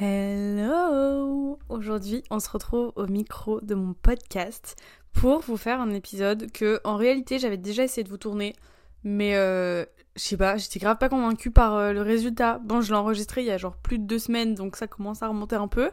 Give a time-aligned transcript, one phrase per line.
[0.00, 4.76] Hello Aujourd'hui, on se retrouve au micro de mon podcast
[5.12, 8.54] pour vous faire un épisode que, en réalité, j'avais déjà essayé de vous tourner,
[9.02, 9.84] mais euh,
[10.14, 12.60] je sais pas, j'étais grave pas convaincue par euh, le résultat.
[12.62, 15.20] Bon, je l'ai enregistré il y a genre plus de deux semaines, donc ça commence
[15.24, 15.90] à remonter un peu.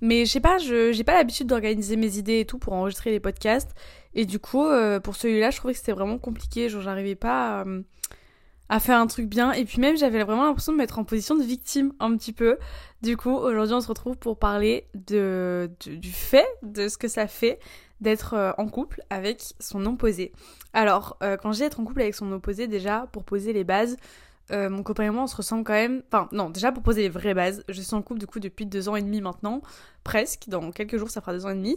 [0.00, 3.20] Mais je sais pas, j'ai pas l'habitude d'organiser mes idées et tout pour enregistrer les
[3.20, 3.72] podcasts.
[4.14, 6.68] Et du coup, euh, pour celui-là, je trouvais que c'était vraiment compliqué.
[6.68, 7.64] Genre, j'arrivais pas à,
[8.68, 9.52] à faire un truc bien.
[9.52, 12.58] Et puis même, j'avais vraiment l'impression de mettre en position de victime un petit peu.
[13.02, 17.26] Du coup, aujourd'hui, on se retrouve pour parler de, du fait, de ce que ça
[17.26, 17.58] fait
[18.00, 20.32] d'être euh, en couple avec son opposé.
[20.72, 23.96] Alors, euh, quand j'ai être en couple avec son opposé, déjà, pour poser les bases,
[24.50, 26.02] euh, mon copain et moi, on se ressemble quand même.
[26.08, 28.66] Enfin, non, déjà pour poser les vraies bases, je suis en couple du coup depuis
[28.66, 29.62] deux ans et demi maintenant,
[30.02, 30.48] presque.
[30.48, 31.76] Dans quelques jours, ça fera deux ans et demi.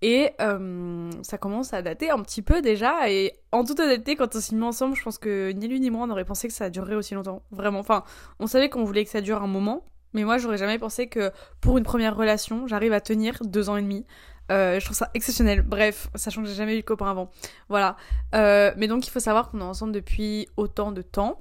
[0.00, 3.10] Et euh, ça commence à dater un petit peu déjà.
[3.10, 5.90] Et en toute honnêteté, quand on s'est mis ensemble, je pense que ni lui ni
[5.90, 7.42] moi on aurait pensé que ça durerait aussi longtemps.
[7.50, 7.80] Vraiment.
[7.80, 8.04] Enfin,
[8.38, 9.84] on savait qu'on voulait que ça dure un moment.
[10.14, 13.76] Mais moi, j'aurais jamais pensé que pour une première relation, j'arrive à tenir deux ans
[13.76, 14.06] et demi.
[14.50, 15.62] Euh, je trouve ça exceptionnel.
[15.62, 17.30] Bref, sachant que j'ai jamais eu de copain avant.
[17.68, 17.96] Voilà.
[18.34, 21.38] Euh, mais donc, il faut savoir qu'on est ensemble depuis autant de temps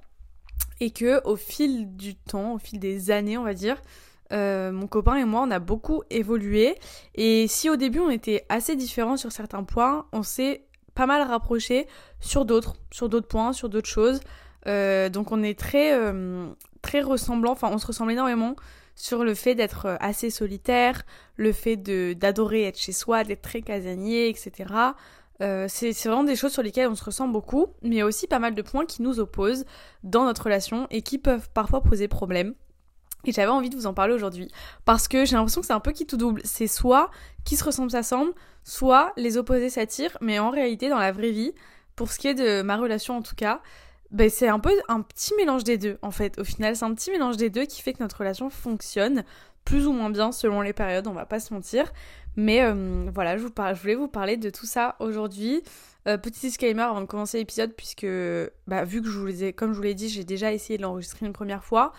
[0.79, 3.81] et que au fil du temps, au fil des années, on va dire,
[4.31, 6.75] euh, mon copain et moi, on a beaucoup évolué.
[7.15, 10.63] Et si au début on était assez différents sur certains points, on s'est
[10.95, 11.87] pas mal rapprochés
[12.19, 14.19] sur d'autres, sur d'autres points, sur d'autres choses.
[14.67, 16.47] Euh, donc on est très, euh,
[16.81, 17.51] très ressemblant.
[17.51, 18.55] Enfin, on se ressemble énormément
[18.95, 21.03] sur le fait d'être assez solitaire,
[21.35, 24.73] le fait d'adorer être chez soi, d'être très casanier, etc.
[25.67, 28.25] C'est vraiment des choses sur lesquelles on se ressent beaucoup, mais il y a aussi
[28.25, 29.65] pas mal de points qui nous opposent
[30.01, 32.55] dans notre relation et qui peuvent parfois poser problème.
[33.27, 34.49] Et j'avais envie de vous en parler aujourd'hui
[34.85, 36.41] parce que j'ai l'impression que c'est un peu qui tout double.
[36.43, 37.11] C'est soit
[37.43, 38.31] qui se ressemble s'assemble,
[38.63, 41.53] soit les opposés s'attirent, mais en réalité dans la vraie vie,
[41.95, 43.61] pour ce qui est de ma relation en tout cas,
[44.11, 46.39] ben c'est un peu un petit mélange des deux en fait.
[46.39, 49.23] Au final, c'est un petit mélange des deux qui fait que notre relation fonctionne
[49.65, 51.91] plus ou moins bien selon les périodes, on va pas se mentir.
[52.37, 53.43] Mais euh, voilà, je,
[53.81, 55.61] voulais vous parler de tout ça aujourd'hui.
[56.07, 58.07] Euh, petit disclaimer avant de commencer l'épisode, puisque
[58.67, 60.77] bah, vu que je vous les ai, comme je vous l'ai dit, j'ai déjà essayé
[60.77, 61.91] de l'enregistrer une première fois.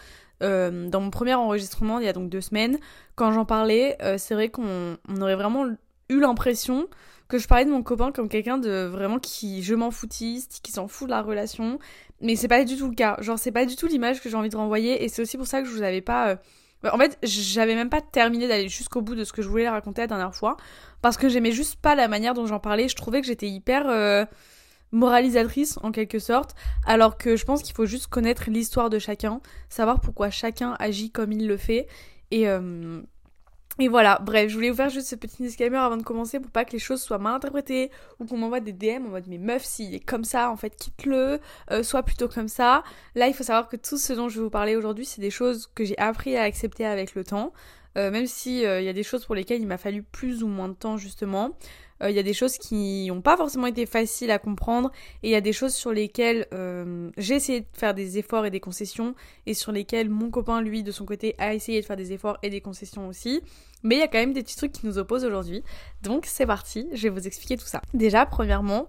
[0.42, 2.78] Euh, dans mon premier enregistrement, il y a donc deux semaines,
[3.14, 5.66] quand j'en parlais, c'est vrai qu'on aurait vraiment
[6.08, 6.86] eu l'impression
[7.26, 10.72] que je parlais de mon copain comme quelqu'un de vraiment qui je m'en foutiste, qui
[10.72, 11.78] s'en fout de la relation.
[12.20, 13.16] Mais c'est pas du tout le cas.
[13.20, 15.04] Genre, c'est pas du tout l'image que j'ai envie de renvoyer.
[15.04, 16.38] Et c'est aussi pour ça que je vous avais pas
[16.82, 19.68] bah, en fait, j'avais même pas terminé d'aller jusqu'au bout de ce que je voulais
[19.68, 20.56] raconter la dernière fois.
[21.02, 22.88] Parce que j'aimais juste pas la manière dont j'en parlais.
[22.88, 24.24] Je trouvais que j'étais hyper euh,
[24.92, 26.54] moralisatrice, en quelque sorte.
[26.86, 29.40] Alors que je pense qu'il faut juste connaître l'histoire de chacun.
[29.68, 31.86] Savoir pourquoi chacun agit comme il le fait.
[32.30, 33.00] Et, euh,
[33.80, 36.50] et voilà, bref, je voulais vous faire juste ce petit disclaimer avant de commencer pour
[36.50, 39.38] pas que les choses soient mal interprétées ou qu'on m'envoie des DM en mode mais
[39.38, 41.38] meuf, s'il est comme ça, en fait, quitte-le,
[41.70, 42.82] euh, soit plutôt comme ça.
[43.14, 45.30] Là, il faut savoir que tout ce dont je vais vous parler aujourd'hui, c'est des
[45.30, 47.52] choses que j'ai appris à accepter avec le temps.
[47.96, 50.42] Euh, même si euh, il y a des choses pour lesquelles il m'a fallu plus
[50.42, 51.50] ou moins de temps justement.
[52.00, 54.92] Il y a des choses qui n'ont pas forcément été faciles à comprendre
[55.24, 56.46] et il y a des choses sur lesquelles
[57.16, 59.14] j'ai essayé de faire des efforts et des concessions
[59.46, 62.38] et sur lesquelles mon copain lui de son côté a essayé de faire des efforts
[62.42, 63.42] et des concessions aussi.
[63.82, 65.62] Mais il y a quand même des petits trucs qui nous opposent aujourd'hui.
[66.02, 67.80] Donc c'est parti, je vais vous expliquer tout ça.
[67.94, 68.86] Déjà, premièrement,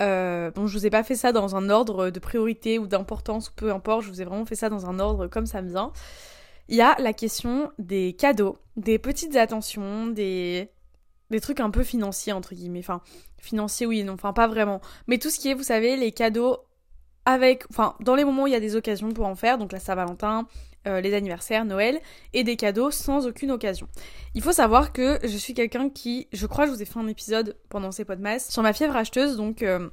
[0.00, 3.48] euh, bon, je vous ai pas fait ça dans un ordre de priorité ou d'importance
[3.48, 5.68] ou peu importe, je vous ai vraiment fait ça dans un ordre comme ça me
[5.68, 5.92] vient.
[6.68, 10.70] Il y a la question des cadeaux, des petites attentions, des,
[11.32, 12.78] des trucs un peu financiers entre guillemets.
[12.78, 13.00] Enfin,
[13.38, 14.80] financiers oui non, enfin pas vraiment.
[15.08, 16.58] Mais tout ce qui est, vous savez, les cadeaux
[17.24, 19.72] avec, enfin, dans les moments où il y a des occasions pour en faire, donc
[19.72, 20.46] la Saint-Valentin,
[20.88, 22.00] euh, les anniversaires, Noël,
[22.32, 23.86] et des cadeaux sans aucune occasion.
[24.34, 27.06] Il faut savoir que je suis quelqu'un qui, je crois, je vous ai fait un
[27.06, 29.88] épisode pendant ces podcasts sur ma fièvre acheteuse, donc euh,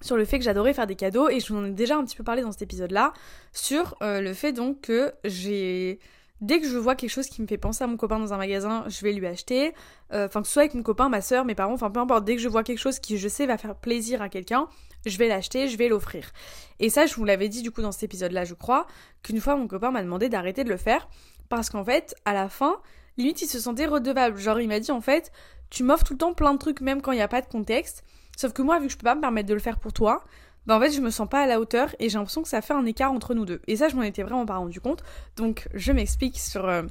[0.00, 2.04] sur le fait que j'adorais faire des cadeaux, et je vous en ai déjà un
[2.04, 3.12] petit peu parlé dans cet épisode-là,
[3.52, 5.98] sur euh, le fait donc que j'ai
[6.42, 8.36] dès que je vois quelque chose qui me fait penser à mon copain dans un
[8.36, 9.72] magasin, je vais lui acheter.
[10.12, 12.36] Enfin, que ce soit avec mon copain, ma soeur, mes parents, enfin peu importe, dès
[12.36, 14.68] que je vois quelque chose qui je sais va faire plaisir à quelqu'un,
[15.06, 16.32] je vais l'acheter, je vais l'offrir.
[16.80, 18.86] Et ça, je vous l'avais dit du coup dans cet épisode-là, je crois,
[19.22, 21.08] qu'une fois mon copain m'a demandé d'arrêter de le faire
[21.48, 22.80] parce qu'en fait, à la fin,
[23.16, 24.38] limite il se sentait redevable.
[24.38, 25.32] Genre il m'a dit en fait,
[25.70, 27.46] tu m'offres tout le temps plein de trucs même quand il n'y a pas de
[27.46, 28.04] contexte.
[28.36, 30.24] Sauf que moi, vu que je peux pas me permettre de le faire pour toi,
[30.66, 32.62] bah en fait je me sens pas à la hauteur et j'ai l'impression que ça
[32.62, 33.60] fait un écart entre nous deux.
[33.66, 35.02] Et ça, je m'en étais vraiment pas rendu compte.
[35.36, 36.82] Donc je m'explique sur euh,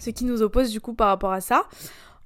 [0.00, 1.64] ce qui nous oppose du coup par rapport à ça.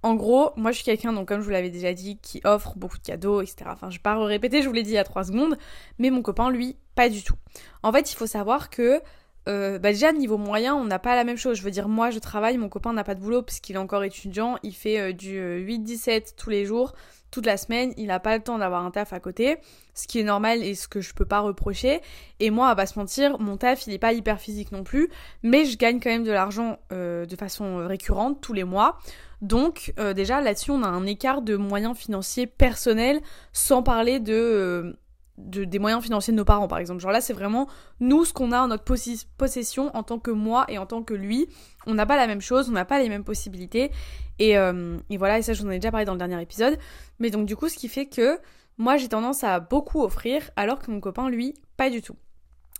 [0.02, 2.74] En gros, moi je suis quelqu'un, donc comme je vous l'avais déjà dit, qui offre
[2.76, 3.64] beaucoup de cadeaux, etc.
[3.66, 5.58] Enfin, je vais pas répéter, je vous l'ai dit il y a 3 secondes,
[5.98, 7.34] mais mon copain, lui, pas du tout.
[7.82, 9.02] En fait, il faut savoir que
[9.48, 11.56] euh, bah déjà niveau moyen, on n'a pas la même chose.
[11.56, 13.78] Je veux dire, moi je travaille, mon copain n'a pas de boulot parce qu'il est
[13.78, 16.94] encore étudiant, il fait euh, du 8-17 tous les jours,
[17.30, 19.58] toute la semaine, il n'a pas le temps d'avoir un taf à côté,
[19.94, 22.00] ce qui est normal et ce que je peux pas reprocher.
[22.40, 25.10] Et moi, à pas se mentir, mon taf il est pas hyper physique non plus,
[25.42, 28.98] mais je gagne quand même de l'argent de façon récurrente tous les mois.
[29.40, 33.20] Donc déjà là-dessus on a un écart de moyens financiers personnels,
[33.52, 34.96] sans parler de
[35.38, 37.00] des moyens financiers de nos parents, par exemple.
[37.00, 37.68] Genre là, c'est vraiment
[38.00, 41.14] nous, ce qu'on a en notre possession en tant que moi et en tant que
[41.14, 41.48] lui.
[41.86, 43.90] On n'a pas la même chose, on n'a pas les mêmes possibilités.
[44.38, 46.40] Et, euh, et voilà, et ça, je vous en ai déjà parlé dans le dernier
[46.42, 46.78] épisode.
[47.18, 48.38] Mais donc, du coup, ce qui fait que
[48.76, 52.16] moi, j'ai tendance à beaucoup offrir, alors que mon copain, lui, pas du tout.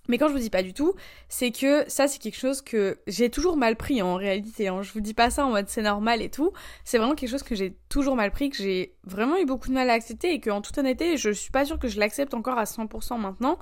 [0.08, 0.94] Mais quand je vous dis pas du tout,
[1.28, 4.68] c'est que ça c'est quelque chose que j'ai toujours mal pris en réalité.
[4.68, 4.82] Hein.
[4.82, 6.52] Je vous dis pas ça en mode c'est normal et tout.
[6.84, 9.74] C'est vraiment quelque chose que j'ai toujours mal pris, que j'ai vraiment eu beaucoup de
[9.74, 12.34] mal à accepter et que en toute honnêteté, je suis pas sûre que je l'accepte
[12.34, 13.58] encore à 100% maintenant.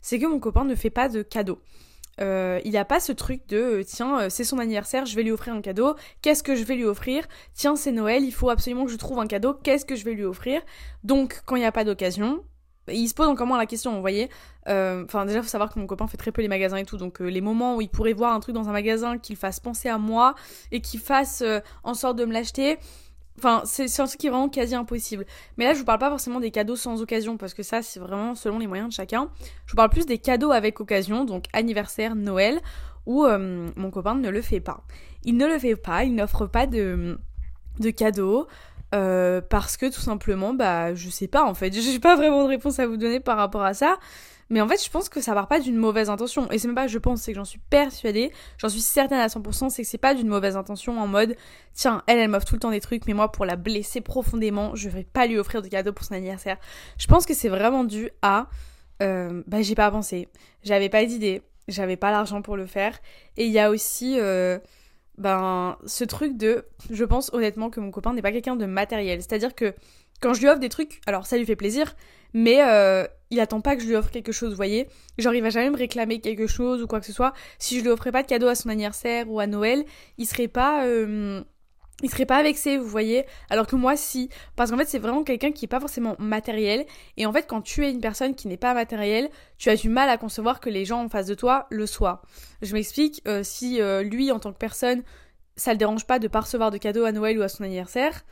[0.00, 1.60] C'est que mon copain ne fait pas de cadeaux.
[2.20, 5.22] Euh, il a pas ce truc de euh, tiens euh, c'est son anniversaire je vais
[5.22, 7.26] lui offrir un cadeau qu'est-ce que je vais lui offrir?
[7.54, 10.12] Tiens c'est Noël il faut absolument que je trouve un cadeau qu'est-ce que je vais
[10.12, 10.60] lui offrir?
[11.04, 12.44] Donc quand il n'y a pas d'occasion
[12.88, 14.28] il se pose encore moins la question, vous voyez.
[14.68, 16.96] Euh, enfin, déjà, faut savoir que mon copain fait très peu les magasins et tout,
[16.96, 19.38] donc euh, les moments où il pourrait voir un truc dans un magasin qui le
[19.38, 20.34] fasse penser à moi
[20.70, 22.78] et qui fasse euh, en sorte de me l'acheter,
[23.38, 25.26] enfin, c'est un truc qui est vraiment quasi impossible.
[25.56, 28.00] Mais là, je vous parle pas forcément des cadeaux sans occasion, parce que ça, c'est
[28.00, 29.30] vraiment selon les moyens de chacun.
[29.66, 32.60] Je vous parle plus des cadeaux avec occasion, donc anniversaire, Noël,
[33.06, 34.84] où mon copain ne le fait pas.
[35.24, 37.18] Il ne le fait pas, il n'offre pas de,
[37.80, 38.46] de cadeaux.
[38.94, 42.48] Euh, parce que tout simplement, bah, je sais pas en fait, j'ai pas vraiment de
[42.48, 43.98] réponse à vous donner par rapport à ça.
[44.50, 46.50] Mais en fait, je pense que ça part pas d'une mauvaise intention.
[46.50, 49.28] Et c'est même pas je pense, c'est que j'en suis persuadée, j'en suis certaine à
[49.28, 51.36] 100%, c'est que c'est pas d'une mauvaise intention en mode,
[51.72, 54.74] tiens, elle, elle m'offre tout le temps des trucs, mais moi, pour la blesser profondément,
[54.74, 56.58] je vais pas lui offrir de cadeaux pour son anniversaire.
[56.98, 58.48] Je pense que c'est vraiment dû à,
[59.02, 60.28] euh, bah, j'ai pas pensé,
[60.64, 62.98] j'avais pas d'idée, j'avais pas l'argent pour le faire.
[63.38, 64.58] Et il y a aussi, euh,
[65.22, 69.22] ben ce truc de je pense honnêtement que mon copain n'est pas quelqu'un de matériel.
[69.22, 69.74] C'est à dire que
[70.20, 71.94] quand je lui offre des trucs alors ça lui fait plaisir
[72.34, 74.88] mais euh, il attend pas que je lui offre quelque chose voyez.
[75.18, 77.32] Genre il va jamais me réclamer quelque chose ou quoi que ce soit.
[77.58, 79.84] Si je lui offrais pas de cadeau à son anniversaire ou à Noël
[80.18, 81.42] il serait pas euh,
[82.02, 85.24] il serait pas vexé, vous voyez, alors que moi si, parce qu'en fait c'est vraiment
[85.24, 86.84] quelqu'un qui est pas forcément matériel,
[87.16, 89.88] et en fait quand tu es une personne qui n'est pas matérielle, tu as du
[89.88, 92.22] mal à concevoir que les gens en face de toi le soient.
[92.60, 95.02] Je m'explique, euh, si euh, lui en tant que personne,
[95.56, 98.24] ça le dérange pas de pas recevoir de cadeaux à Noël ou à son anniversaire,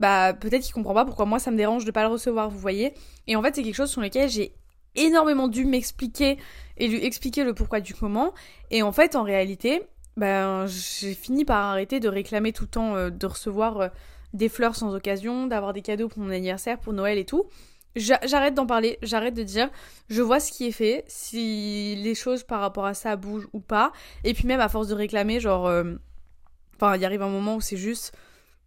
[0.00, 2.58] bah peut-être qu'il comprend pas pourquoi moi ça me dérange de pas le recevoir, vous
[2.58, 2.94] voyez,
[3.26, 4.54] et en fait c'est quelque chose sur lequel j'ai
[4.94, 6.38] énormément dû m'expliquer
[6.76, 8.34] et lui expliquer le pourquoi du comment,
[8.70, 9.82] et en fait en réalité
[10.16, 13.88] ben, j'ai fini par arrêter de réclamer tout le temps euh, de recevoir euh,
[14.34, 17.44] des fleurs sans occasion, d'avoir des cadeaux pour mon anniversaire, pour Noël et tout.
[17.94, 19.70] J'arrête d'en parler, j'arrête de dire,
[20.08, 23.60] je vois ce qui est fait, si les choses par rapport à ça bougent ou
[23.60, 23.92] pas.
[24.24, 25.66] Et puis même à force de réclamer, genre...
[25.66, 25.94] Euh,
[26.76, 28.16] enfin, il arrive un moment où c'est juste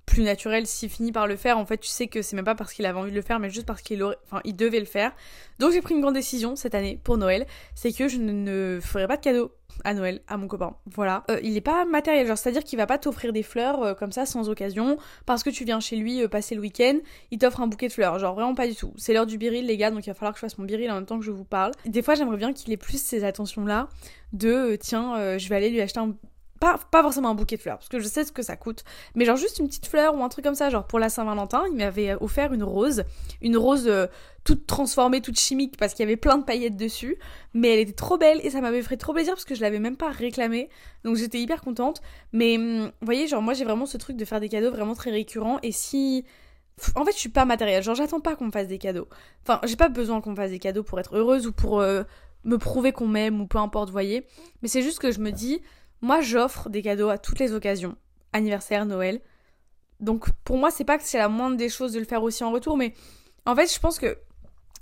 [0.06, 1.57] plus naturel s'il finit par le faire.
[1.57, 3.40] En fait, tu sais que c'est même pas parce qu'il avait envie de le faire,
[3.40, 5.12] mais juste parce qu'il aurait, devait le faire.
[5.60, 9.07] Donc j'ai pris une grande décision cette année pour Noël, c'est que je ne ferai
[9.07, 9.52] pas de cadeau
[9.84, 10.75] à Noël à mon copain.
[10.86, 11.24] Voilà.
[11.30, 14.12] Euh, il est pas matériel, genre c'est-à-dire qu'il va pas t'offrir des fleurs euh, comme
[14.12, 16.98] ça sans occasion parce que tu viens chez lui euh, passer le week-end,
[17.31, 18.94] il t'offre un bouquet de fleurs, genre vraiment pas du tout.
[18.96, 20.90] C'est l'heure du biril les gars, donc il va falloir que je fasse mon biril
[20.92, 21.72] en même temps que je vous parle.
[21.86, 23.90] Des fois j'aimerais bien qu'il ait plus ces attentions là
[24.34, 26.16] de tiens je vais aller lui acheter un
[26.60, 28.84] pas, pas forcément un bouquet de fleurs, parce que je sais ce que ça coûte,
[29.13, 31.63] mais genre juste une petite fleur ou un truc comme ça, genre pour la Saint-Valentin,
[31.69, 33.04] il m'avait offert une rose,
[33.42, 34.07] une rose euh,
[34.44, 37.18] toute transformée, toute chimique, parce qu'il y avait plein de paillettes dessus,
[37.54, 39.80] mais elle était trop belle et ça m'avait fait trop plaisir parce que je l'avais
[39.80, 40.69] même pas réclamée,
[41.04, 44.25] donc j'étais hyper contente, mais hum, vous voyez, genre moi j'ai vraiment ce truc de
[44.25, 46.25] faire des cadeaux vraiment très récurrents, et si...
[46.96, 49.08] En fait, je suis pas matérielle, genre j'attends pas qu'on me fasse des cadeaux.
[49.44, 52.03] Enfin, j'ai pas besoin qu'on me fasse des cadeaux pour être heureuse ou pour euh,
[52.44, 54.25] me prouver qu'on m'aime ou peu importe, vous voyez,
[54.62, 55.62] mais c'est juste que je me dis
[56.06, 57.96] moi, j'offre des cadeaux à toutes les occasions.
[58.32, 59.22] Anniversaire, Noël.
[60.00, 62.44] Donc, pour moi, c'est pas que c'est la moindre des choses de le faire aussi
[62.44, 62.94] en retour, mais
[63.48, 64.20] en fait, je pense que.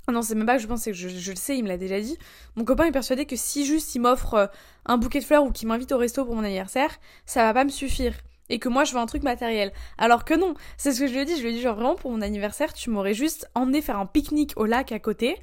[0.06, 1.78] Ah non, c'est même pas que je pense, que je, le sais, il me l'a
[1.78, 2.18] déjà dit.
[2.58, 4.48] Mon copain est persuadé que si juste il m'offre euh,
[4.86, 7.64] un bouquet de fleurs ou qu'il m'invite au resto pour mon anniversaire, ça va pas
[7.64, 8.16] me suffire.
[8.50, 9.72] Et que moi, je veux un truc matériel.
[9.98, 11.38] Alors que non, c'est ce que je lui ai dit.
[11.38, 14.06] Je lui ai dit, genre, vraiment, pour mon anniversaire, tu m'aurais juste emmené faire un
[14.06, 15.38] pique-nique au lac à côté.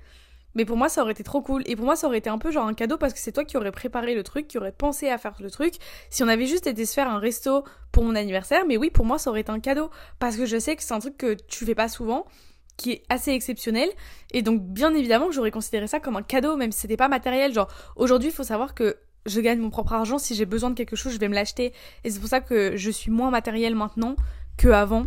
[0.54, 1.62] Mais pour moi, ça aurait été trop cool.
[1.66, 3.44] Et pour moi, ça aurait été un peu genre un cadeau parce que c'est toi
[3.44, 5.74] qui aurais préparé le truc, qui aurait pensé à faire le truc.
[6.10, 9.04] Si on avait juste été se faire un resto pour mon anniversaire, mais oui, pour
[9.04, 9.90] moi, ça aurait été un cadeau.
[10.18, 12.26] Parce que je sais que c'est un truc que tu fais pas souvent,
[12.76, 13.90] qui est assez exceptionnel.
[14.32, 17.52] Et donc, bien évidemment, j'aurais considéré ça comme un cadeau, même si c'était pas matériel.
[17.52, 20.18] Genre, aujourd'hui, il faut savoir que je gagne mon propre argent.
[20.18, 21.72] Si j'ai besoin de quelque chose, je vais me l'acheter.
[22.04, 24.16] Et c'est pour ça que je suis moins matériel maintenant
[24.56, 25.06] que avant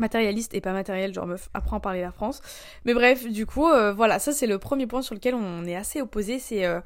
[0.00, 2.40] matérialiste et pas matériel, genre meuf, apprends à parler la France.
[2.84, 5.76] Mais bref, du coup, euh, voilà, ça c'est le premier point sur lequel on est
[5.76, 6.64] assez opposé, c'est...
[6.64, 6.80] Euh,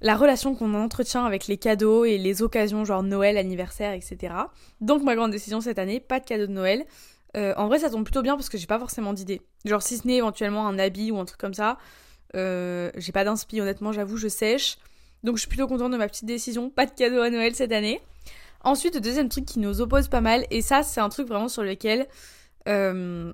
[0.00, 4.32] la relation qu'on entretient avec les cadeaux et les occasions, genre Noël, anniversaire, etc.
[4.80, 6.84] Donc ma grande décision cette année, pas de cadeau de Noël.
[7.36, 9.42] Euh, en vrai, ça tombe plutôt bien parce que j'ai pas forcément d'idée.
[9.64, 11.78] Genre, si ce n'est éventuellement un habit ou un truc comme ça,
[12.32, 14.78] j'ai pas d'inspi, honnêtement, j'avoue, je sèche.
[15.24, 16.70] Donc, je suis plutôt contente de ma petite décision.
[16.70, 18.00] Pas de cadeau à Noël cette année.
[18.62, 21.48] Ensuite, le deuxième truc qui nous oppose pas mal, et ça, c'est un truc vraiment
[21.48, 22.06] sur lequel.
[22.68, 23.32] Euh,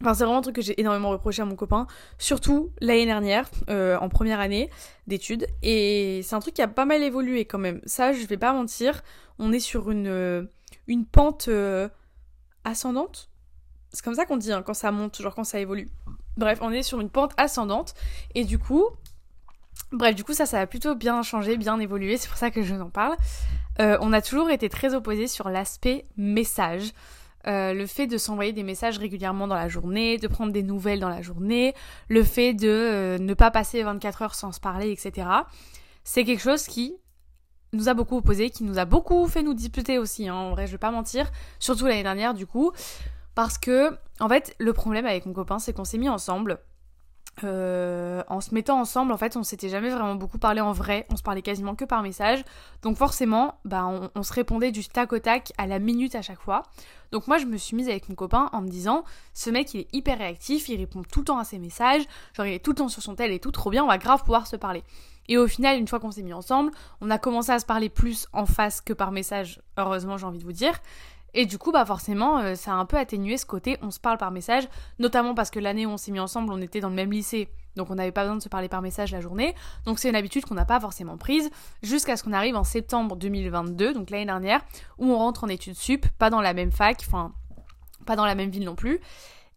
[0.00, 1.86] enfin, c'est vraiment un truc que j'ai énormément reproché à mon copain,
[2.18, 4.70] surtout l'année dernière, en première année
[5.06, 5.46] d'études.
[5.62, 7.80] Et c'est un truc qui a pas mal évolué quand même.
[7.84, 9.02] Ça, je vais pas mentir,
[9.38, 10.48] on est sur une,
[10.86, 11.48] une pente
[12.64, 13.28] ascendante.
[13.92, 15.90] C'est comme ça qu'on dit hein, quand ça monte, genre quand ça évolue.
[16.36, 17.94] Bref, on est sur une pente ascendante.
[18.34, 18.86] Et du coup,
[19.92, 22.16] bref, du coup, ça, ça a plutôt bien changé, bien évolué.
[22.16, 23.16] C'est pour ça que je vous en parle.
[23.80, 26.92] Euh, on a toujours été très opposés sur l'aspect message.
[27.46, 31.00] Euh, le fait de s'envoyer des messages régulièrement dans la journée, de prendre des nouvelles
[31.00, 31.74] dans la journée,
[32.08, 35.26] le fait de euh, ne pas passer 24 heures sans se parler, etc.
[36.04, 36.96] C'est quelque chose qui
[37.72, 40.66] nous a beaucoup opposé, qui nous a beaucoup fait nous disputer aussi, hein, en vrai,
[40.66, 42.70] je vais pas mentir, surtout l'année dernière du coup,
[43.34, 46.58] parce que, en fait, le problème avec mon copain, c'est qu'on s'est mis ensemble.
[47.44, 51.06] Euh, en se mettant ensemble, en fait, on s'était jamais vraiment beaucoup parlé en vrai,
[51.10, 52.44] on se parlait quasiment que par message.
[52.82, 56.40] Donc forcément, bah, on, se répondait du tac au tac à la minute à chaque
[56.40, 56.62] fois.
[57.10, 59.80] Donc moi, je me suis mise avec mon copain en me disant, ce mec, il
[59.80, 62.02] est hyper réactif, il répond tout le temps à ses messages,
[62.34, 63.98] genre il est tout le temps sur son tel et tout, trop bien, on va
[63.98, 64.84] grave pouvoir se parler.
[65.28, 66.70] Et au final, une fois qu'on s'est mis ensemble,
[67.00, 70.38] on a commencé à se parler plus en face que par message, heureusement j'ai envie
[70.38, 70.80] de vous dire.
[71.34, 73.98] Et du coup, bah forcément, euh, ça a un peu atténué ce côté on se
[73.98, 76.90] parle par message, notamment parce que l'année où on s'est mis ensemble, on était dans
[76.90, 79.54] le même lycée, donc on n'avait pas besoin de se parler par message la journée.
[79.86, 81.50] Donc c'est une habitude qu'on n'a pas forcément prise,
[81.82, 84.60] jusqu'à ce qu'on arrive en septembre 2022, donc l'année dernière,
[84.98, 87.32] où on rentre en études sup, pas dans la même fac, enfin,
[88.04, 89.00] pas dans la même ville non plus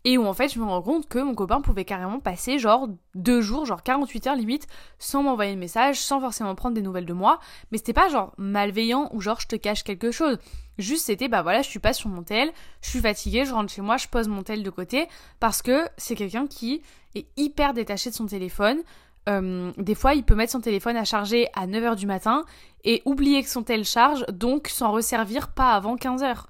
[0.05, 2.87] et où en fait je me rends compte que mon copain pouvait carrément passer genre
[3.15, 4.67] deux jours, genre 48 heures limite,
[4.99, 7.39] sans m'envoyer de message, sans forcément prendre des nouvelles de moi,
[7.71, 10.37] mais c'était pas genre malveillant ou genre je te cache quelque chose.
[10.77, 12.51] Juste c'était bah voilà, je suis pas sur mon tel,
[12.81, 15.07] je suis fatiguée, je rentre chez moi, je pose mon tel de côté
[15.39, 16.81] parce que c'est quelqu'un qui
[17.15, 18.79] est hyper détaché de son téléphone.
[19.27, 22.43] Euh, des fois, il peut mettre son téléphone à charger à 9h du matin
[22.83, 26.45] et oublier que son tel charge, donc s'en resservir pas avant 15h.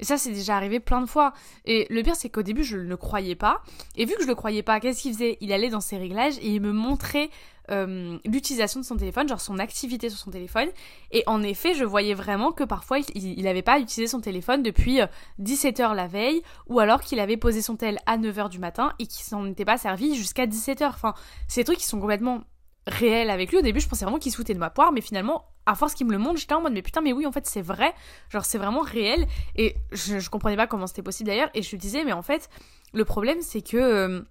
[0.00, 1.32] Et ça, c'est déjà arrivé plein de fois.
[1.64, 3.62] Et le pire, c'est qu'au début, je ne le croyais pas.
[3.96, 5.38] Et vu que je le croyais pas, qu'est-ce qu'il faisait?
[5.40, 7.30] Il allait dans ses réglages et il me montrait
[7.70, 10.68] euh, l'utilisation de son téléphone, genre son activité sur son téléphone.
[11.10, 15.00] Et en effet, je voyais vraiment que parfois, il n'avait pas utilisé son téléphone depuis
[15.40, 18.92] 17h euh, la veille, ou alors qu'il avait posé son tel à 9h du matin
[18.98, 20.88] et qu'il s'en était pas servi jusqu'à 17h.
[20.88, 21.14] Enfin,
[21.54, 22.42] des trucs qui sont complètement
[22.86, 23.58] réel avec lui.
[23.58, 25.94] Au début, je pensais vraiment qu'il se foutait de ma poire, mais finalement, à force
[25.94, 27.94] qu'il me le montre, j'étais en mode, mais putain, mais oui, en fait, c'est vrai.
[28.28, 29.26] Genre, c'est vraiment réel.
[29.56, 31.50] Et je, je comprenais pas comment c'était possible d'ailleurs.
[31.54, 32.50] Et je lui disais, mais en fait,
[32.92, 34.24] le problème, c'est que.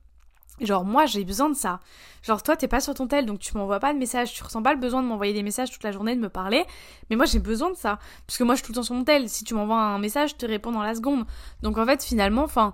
[0.62, 1.80] Genre moi j'ai besoin de ça.
[2.22, 4.62] Genre toi t'es pas sur ton tel donc tu m'envoies pas de messages, tu ressens
[4.62, 6.66] pas le besoin de m'envoyer des messages toute la journée, de me parler.
[7.10, 8.00] Mais moi j'ai besoin de ça.
[8.28, 9.30] Parce que moi je suis tout le temps sur mon tel.
[9.30, 11.26] Si tu m'envoies un message, je te réponds dans la seconde.
[11.62, 12.74] Donc en fait finalement, enfin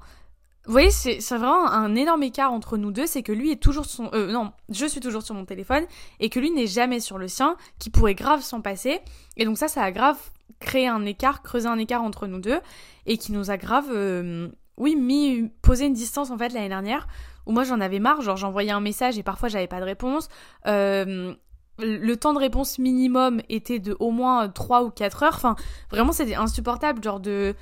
[0.66, 3.86] vous voyez, c'est vraiment un énorme écart entre nous deux, c'est que lui est toujours
[3.86, 4.14] sur...
[4.14, 5.84] Euh, non, je suis toujours sur mon téléphone,
[6.20, 9.00] et que lui n'est jamais sur le sien, qui pourrait grave s'en passer.
[9.36, 10.18] Et donc ça, ça a grave
[10.60, 12.60] créé un écart, creusé un écart entre nous deux,
[13.08, 17.08] et qui nous a grave, euh, oui, mis, posé une distance en fait l'année dernière,
[17.46, 20.30] où moi j'en avais marre, genre j'envoyais un message et parfois j'avais pas de réponse.
[20.68, 21.34] Euh,
[21.82, 25.36] le temps de réponse minimum était de au moins 3 ou 4 heures.
[25.36, 25.56] Enfin,
[25.92, 27.56] vraiment c'était insupportable, genre de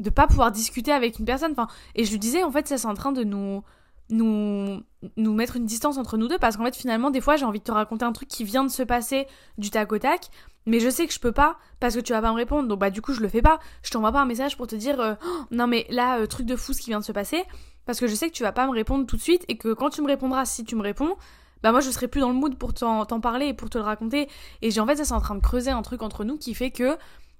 [0.00, 1.52] de pas pouvoir discuter avec une personne.
[1.52, 3.62] Enfin, et je lui disais, en fait, ça c'est en train de nous,
[4.08, 4.82] nous,
[5.16, 7.60] nous mettre une distance entre nous deux parce qu'en fait, finalement, des fois, j'ai envie
[7.60, 9.26] de te raconter un truc qui vient de se passer
[9.58, 10.28] du tac au tac,
[10.66, 12.66] mais je sais que je peux pas parce que tu vas pas me répondre.
[12.66, 13.60] Donc, bah, du coup, je le fais pas.
[13.82, 16.46] Je t'envoie pas un message pour te dire, euh, oh, non, mais là, euh, truc
[16.46, 17.44] de fou ce qui vient de se passer
[17.90, 19.72] parce que je sais que tu vas pas me répondre tout de suite et que
[19.72, 21.16] quand tu me répondras, si tu me réponds,
[21.60, 23.82] bah moi je serai plus dans le mood pour t'en parler et pour te le
[23.82, 24.28] raconter.
[24.62, 26.54] Et j'ai en fait ça c'est en train de creuser un truc entre nous qui
[26.54, 26.96] fait que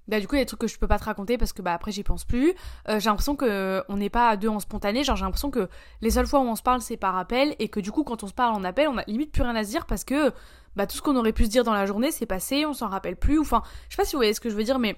[0.09, 1.53] bah du coup il y a des trucs que je peux pas te raconter parce
[1.53, 2.53] que bah après j'y pense plus.
[2.89, 5.05] Euh, j'ai l'impression que on n'est pas à deux en spontané.
[5.05, 5.69] Genre j'ai l'impression que
[6.01, 8.25] les seules fois où on se parle c'est par appel et que du coup quand
[8.25, 10.33] on se parle en appel on a limite plus rien à se dire parce que
[10.75, 12.89] bah tout ce qu'on aurait pu se dire dans la journée c'est passé on s'en
[12.89, 13.39] rappelle plus.
[13.39, 14.97] Enfin je sais pas si vous voyez ce que je veux dire mais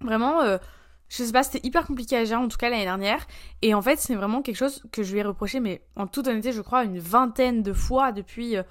[0.00, 0.58] vraiment euh,
[1.12, 3.26] je sais pas, c'était hyper compliqué à gérer en tout cas l'année dernière.
[3.60, 6.26] Et en fait, c'est vraiment quelque chose que je lui ai reproché, mais en toute
[6.26, 8.62] honnêteté, je crois, une vingtaine de fois depuis euh,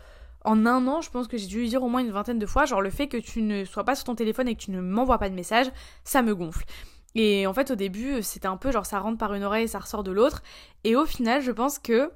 [0.43, 2.45] en un an, je pense que j'ai dû lui dire au moins une vingtaine de
[2.47, 4.71] fois, genre le fait que tu ne sois pas sur ton téléphone et que tu
[4.71, 5.67] ne m'envoies pas de message,
[6.03, 6.65] ça me gonfle.
[7.13, 9.67] Et en fait, au début, c'était un peu genre ça rentre par une oreille et
[9.67, 10.41] ça ressort de l'autre.
[10.83, 12.11] Et au final, je pense que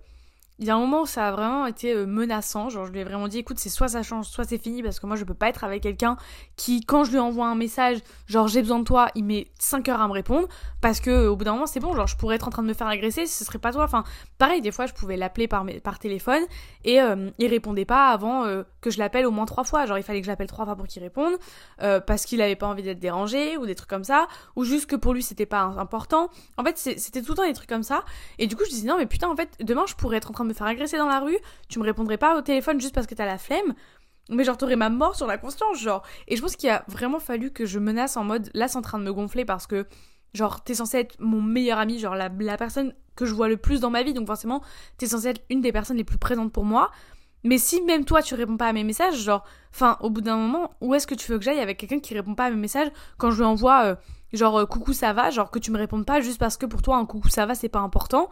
[0.60, 2.70] il y a un moment où ça a vraiment été euh, menaçant.
[2.70, 5.00] Genre, je lui ai vraiment dit, écoute, c'est soit ça change, soit c'est fini, parce
[5.00, 6.16] que moi, je peux pas être avec quelqu'un
[6.56, 9.90] qui, quand je lui envoie un message, genre, j'ai besoin de toi, il met 5
[9.90, 10.48] heures à me répondre,
[10.80, 12.64] parce que euh, au bout d'un moment, c'est bon, genre, je pourrais être en train
[12.64, 13.84] de me faire agresser, ce serait pas toi.
[13.84, 14.06] Enfin,
[14.38, 15.66] pareil, des fois, je pouvais l'appeler par,
[16.00, 16.44] téléphone,
[16.86, 18.46] et euh, il répondait pas avant
[18.82, 19.86] que je l'appelle au moins trois fois.
[19.86, 21.34] Genre, il fallait que je l'appelle trois fois pour qu'il réponde,
[21.78, 24.96] parce qu'il avait pas envie d'être dérangé, ou des trucs comme ça, ou juste que
[24.96, 26.30] pour lui, c'était pas important.
[26.58, 28.04] En fait, c'était tout le temps des trucs comme ça,
[28.40, 30.34] et du coup, je disais, non, mais putain, en fait, demain, je pourrais être en
[30.34, 31.38] train me faire agresser dans la rue,
[31.70, 33.74] tu me répondrais pas au téléphone juste parce que t'as la flemme.
[34.30, 36.04] Mais genre, t'aurais ma mort sur la conscience, genre.
[36.28, 38.82] Et je pense qu'il a vraiment fallu que je menace en mode, là, c'est en
[38.82, 39.86] train de me gonfler parce que,
[40.34, 43.80] genre, t'es censé être mon meilleur ami, genre, la, personne que je vois le plus
[43.80, 44.62] dans ma vie, donc forcément,
[44.98, 46.92] t'es censé être une des personnes les plus présentes pour moi.
[47.44, 50.38] Mais si même toi, tu réponds pas à mes messages, genre, enfin, au bout d'un
[50.38, 52.56] moment, où est-ce que tu veux que j'aille avec quelqu'un qui répond pas à mes
[52.56, 53.96] messages quand je lui envoie, euh,
[54.34, 56.82] genre, euh, coucou, ça va, genre, que tu me répondes pas juste parce que pour
[56.82, 58.32] toi, un coucou, ça va, c'est pas important?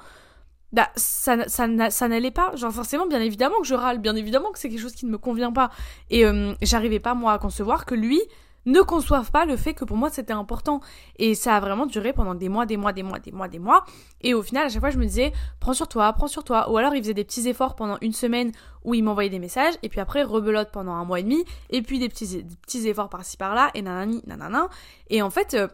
[0.73, 2.55] Bah, ça, ça, ça n'allait pas.
[2.55, 5.11] Genre, forcément, bien évidemment que je râle, bien évidemment que c'est quelque chose qui ne
[5.11, 5.69] me convient pas.
[6.09, 8.19] Et euh, j'arrivais pas, moi, à concevoir que lui
[8.65, 10.81] ne conçoive pas le fait que pour moi c'était important.
[11.17, 13.59] Et ça a vraiment duré pendant des mois, des mois, des mois, des mois, des
[13.59, 13.85] mois.
[14.21, 16.71] Et au final, à chaque fois, je me disais, prends sur toi, prends sur toi.
[16.71, 18.51] Ou alors, il faisait des petits efforts pendant une semaine
[18.83, 21.81] où il m'envoyait des messages, et puis après, rebelote pendant un mois et demi, et
[21.81, 24.69] puis des petits, petits efforts par-ci par-là, et nanani, nanana.
[25.09, 25.67] Et en fait, euh,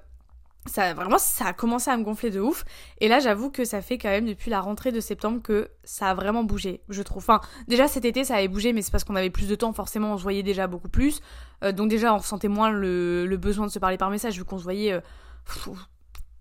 [0.66, 2.66] ça vraiment ça a commencé à me gonfler de ouf.
[3.00, 6.10] Et là j'avoue que ça fait quand même depuis la rentrée de septembre que ça
[6.10, 7.24] a vraiment bougé je trouve.
[7.24, 9.74] Enfin déjà cet été ça avait bougé mais c'est parce qu'on avait plus de temps.
[9.74, 11.22] Forcément on se voyait déjà beaucoup plus.
[11.64, 14.58] Euh, donc déjà on ressentait moins le, besoin de se parler par message vu qu'on
[14.58, 15.02] se voyait euh,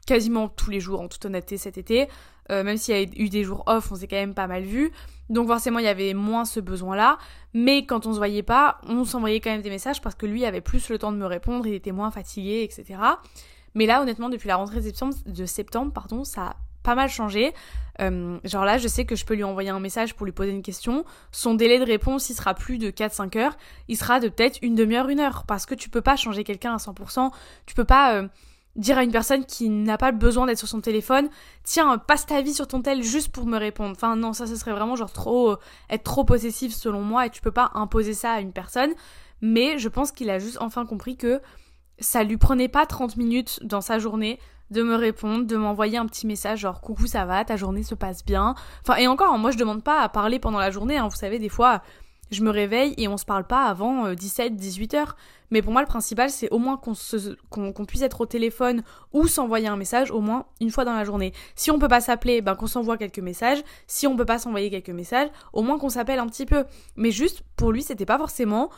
[0.07, 2.09] quasiment tous les jours en toute honnêteté cet été.
[2.51, 4.63] Euh, même s'il y a eu des jours off on s'est quand même pas mal
[4.63, 4.91] vu.
[5.31, 7.19] Donc forcément il y avait moins ce besoin là
[7.55, 10.45] mais quand on se voyait pas on s'envoyait quand même des messages parce que lui
[10.45, 12.99] avait plus le temps de me répondre il était moins fatigué etc
[13.75, 17.53] mais là, honnêtement, depuis la rentrée de septembre, pardon, ça a pas mal changé.
[18.01, 20.51] Euh, genre là, je sais que je peux lui envoyer un message pour lui poser
[20.51, 21.05] une question.
[21.33, 23.57] Son délai de réponse, il sera plus de 4-5 heures.
[23.89, 25.45] Il sera de peut-être une demi-heure, une heure.
[25.47, 27.31] Parce que tu peux pas changer quelqu'un à 100%.
[27.67, 28.29] Tu peux pas euh,
[28.77, 31.29] dire à une personne qui n'a pas besoin d'être sur son téléphone,
[31.65, 33.93] tiens, passe ta vie sur ton tel juste pour me répondre.
[33.93, 35.53] Enfin non, ça, ce serait vraiment genre trop...
[35.53, 35.59] Euh,
[35.91, 37.27] être trop possessif selon moi.
[37.27, 38.93] Et tu peux pas imposer ça à une personne.
[39.41, 41.41] Mais je pense qu'il a juste enfin compris que
[42.00, 44.38] ça lui prenait pas 30 minutes dans sa journée
[44.71, 47.95] de me répondre, de m'envoyer un petit message genre coucou ça va, ta journée se
[47.95, 48.55] passe bien.
[48.83, 51.09] Enfin et encore, moi je demande pas à parler pendant la journée, hein.
[51.09, 51.83] vous savez des fois
[52.31, 55.17] je me réveille et on se parle pas avant 17, euh, 18 heures.
[55.50, 56.93] Mais pour moi le principal c'est au moins qu'on
[57.49, 58.83] qu'on puisse être au téléphone
[59.14, 61.33] ou s'envoyer un message au moins une fois dans la journée.
[61.55, 63.62] Si on peut pas s'appeler, ben qu'on s'envoie quelques messages.
[63.87, 66.64] Si on peut pas s'envoyer quelques messages, au moins qu'on s'appelle un petit peu.
[66.96, 68.68] Mais juste pour lui c'était pas forcément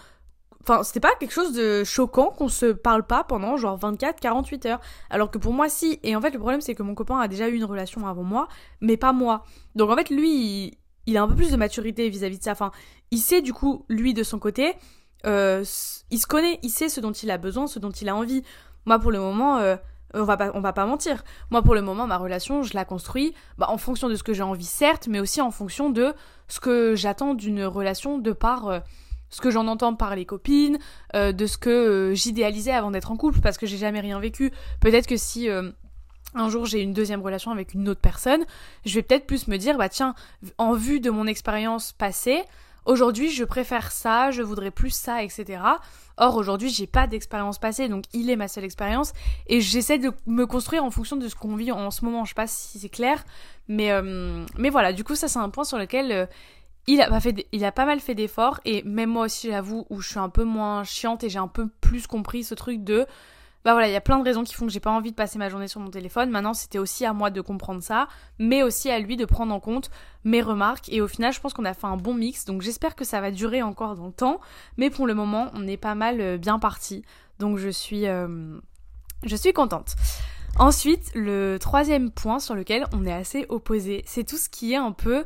[0.63, 4.67] Enfin, c'était pas quelque chose de choquant qu'on se parle pas pendant genre 24, 48
[4.67, 4.81] heures.
[5.09, 5.99] Alors que pour moi, si.
[6.03, 8.23] Et en fait, le problème, c'est que mon copain a déjà eu une relation avant
[8.23, 8.49] moi,
[8.81, 9.45] mais pas moi.
[9.75, 12.53] Donc en fait, lui, il, a un peu plus de maturité vis-à-vis de ça.
[12.53, 12.73] Enfin,
[13.11, 14.75] il sait du coup, lui, de son côté,
[15.27, 15.65] euh,
[16.11, 18.43] il se connaît, il sait ce dont il a besoin, ce dont il a envie.
[18.85, 19.77] Moi, pour le moment, euh,
[20.15, 21.23] on va pas on va pas mentir.
[21.51, 24.33] Moi pour le moment ma relation, je la construis bah, en fonction de ce que
[24.33, 26.15] j'ai envie certes, mais aussi en fonction de
[26.49, 28.81] ce que j'attends d'une relation de par euh,
[29.31, 30.79] ce que j'en entends par les copines,
[31.15, 34.19] euh, de ce que euh, j'idéalisais avant d'être en couple, parce que j'ai jamais rien
[34.19, 34.53] vécu.
[34.81, 35.71] Peut-être que si euh,
[36.35, 38.45] un jour j'ai une deuxième relation avec une autre personne,
[38.85, 40.15] je vais peut-être plus me dire, bah tiens,
[40.59, 42.43] en vue de mon expérience passée,
[42.85, 45.63] aujourd'hui je préfère ça, je voudrais plus ça, etc.
[46.17, 49.13] Or aujourd'hui j'ai pas d'expérience passée, donc il est ma seule expérience,
[49.47, 52.25] et j'essaie de me construire en fonction de ce qu'on vit en ce moment.
[52.25, 53.25] Je sais pas si c'est clair,
[53.69, 53.91] mais
[54.59, 54.93] mais voilà.
[54.93, 56.29] Du coup ça c'est un point sur lequel
[56.87, 60.29] il a, pas mal fait d'efforts et même moi aussi j'avoue où je suis un
[60.29, 63.07] peu moins chiante et j'ai un peu plus compris ce truc de
[63.65, 65.17] bah voilà il y a plein de raisons qui font que j'ai pas envie de
[65.17, 66.31] passer ma journée sur mon téléphone.
[66.31, 69.61] Maintenant c'était aussi à moi de comprendre ça mais aussi à lui de prendre en
[69.61, 69.91] compte
[70.25, 70.89] mes remarques.
[70.89, 72.47] Et au final je pense qu'on a fait un bon mix.
[72.47, 74.41] Donc j'espère que ça va durer encore dans le temps.
[74.79, 77.05] Mais pour le moment on est pas mal euh, bien parti.
[77.39, 78.59] Donc je suis euh,
[79.25, 79.95] je suis contente.
[80.59, 84.77] Ensuite, le troisième point sur lequel on est assez opposé, c'est tout ce qui est
[84.77, 85.25] un peu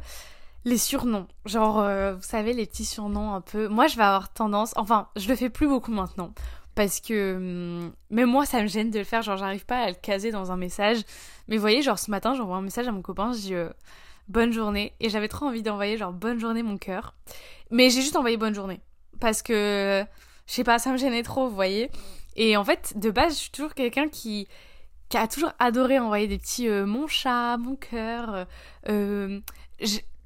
[0.64, 1.26] les surnoms.
[1.44, 3.68] Genre, euh, vous savez, les petits surnoms un peu.
[3.68, 4.72] Moi, je vais avoir tendance.
[4.76, 6.32] Enfin, je le fais plus beaucoup maintenant.
[6.74, 9.22] Parce que hum, même moi, ça me gêne de le faire.
[9.22, 11.02] Genre, j'arrive pas à le caser dans un message.
[11.48, 13.32] Mais vous voyez, genre, ce matin, j'envoie un message à mon copain.
[13.32, 13.70] Je dis euh,
[14.28, 14.92] bonne journée.
[15.00, 17.14] Et j'avais trop envie d'envoyer, genre, bonne journée, mon cœur.
[17.70, 18.80] Mais j'ai juste envoyé bonne journée.
[19.20, 20.04] Parce que,
[20.46, 21.90] je sais pas, ça me gênait trop, vous voyez.
[22.36, 24.48] Et en fait, de base, je suis toujours quelqu'un qui
[25.08, 28.46] qui a toujours adoré envoyer des petits euh, mon chat, mon cœur.
[28.88, 29.40] Euh,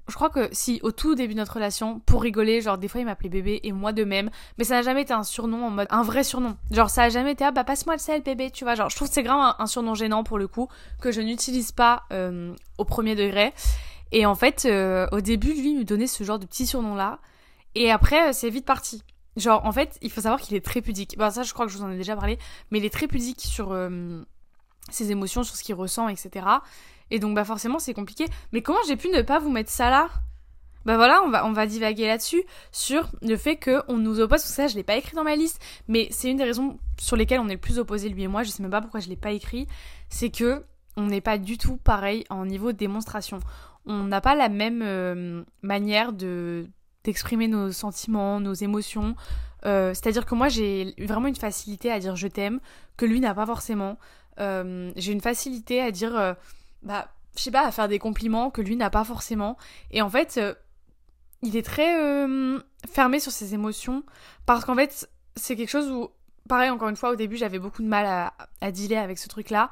[0.09, 3.01] je crois que si au tout début de notre relation, pour rigoler, genre des fois
[3.01, 5.71] il m'appelait bébé et moi de même, mais ça n'a jamais été un surnom en
[5.71, 6.57] mode un vrai surnom.
[6.71, 8.75] Genre ça a jamais été ah bah passe-moi le sel bébé, tu vois.
[8.75, 10.69] Genre je trouve que c'est grave un, surnom gênant pour le coup
[11.01, 13.53] que je n'utilise pas euh, au premier degré.
[14.11, 17.19] Et en fait, euh, au début, lui, il me donnait ce genre de petit surnom-là.
[17.75, 19.03] Et après, c'est vite parti.
[19.37, 21.19] Genre, en fait, il faut savoir qu'il est très pudique.
[21.19, 22.39] Bah, ça, je crois que je vous en ai déjà parlé.
[22.71, 23.79] Mais il est très pudique sur
[24.91, 26.47] ses émotions, sur ce qu'il ressent, etc.
[27.11, 28.27] Et donc, bah, forcément, c'est compliqué.
[28.53, 30.09] Mais comment j'ai pu ne pas vous mettre ça là?
[30.85, 32.43] Bah voilà, on va, on va divaguer là-dessus,
[32.73, 35.61] sur le fait qu'on nous oppose, tout ça je l'ai pas écrit dans ma liste,
[35.87, 38.43] mais c'est une des raisons sur lesquelles on est le plus opposés, lui et moi,
[38.43, 39.67] je sais même pas pourquoi je l'ai pas écrit,
[40.09, 40.65] c'est que
[40.97, 43.39] on n'est pas du tout pareil en niveau démonstration.
[43.87, 46.67] On n'a pas la même euh, manière de
[47.05, 49.15] d'exprimer nos sentiments, nos émotions.
[49.67, 52.61] Euh, c'est-à-dire que moi j'ai vraiment une facilité à dire je t'aime,
[52.97, 53.99] que lui n'a pas forcément.
[54.41, 56.37] Euh, j'ai une facilité à dire,
[56.83, 59.57] bah, je sais pas, à faire des compliments que lui n'a pas forcément.
[59.91, 60.41] Et en fait,
[61.43, 62.59] il est très euh,
[62.91, 64.03] fermé sur ses émotions.
[64.47, 66.09] Parce qu'en fait c'est quelque chose où
[66.49, 69.29] pareil encore une fois au début j'avais beaucoup de mal à, à dealer avec ce
[69.29, 69.71] truc là